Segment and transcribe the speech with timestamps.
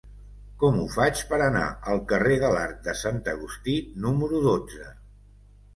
[0.61, 4.93] Com ho faig per anar al carrer de l'Arc de Sant Agustí número dotze?